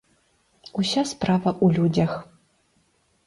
Уся 0.83 1.03
справа 1.11 1.51
ў 1.63 1.67
людзях! 1.77 2.11